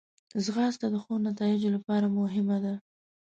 ځغاسته 0.45 0.85
د 0.93 0.95
ښو 1.03 1.13
نتایجو 1.27 1.69
لپاره 1.75 2.13
مهمه 2.19 2.57
ده 2.63 2.73